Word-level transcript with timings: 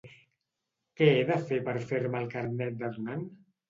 Què 1.01 1.11
he 1.11 1.21
de 1.33 1.39
fer 1.51 1.61
per 1.71 1.79
fer-me 1.93 2.23
el 2.25 2.29
carnet 2.37 2.85
de 2.85 2.95
donant? 3.01 3.29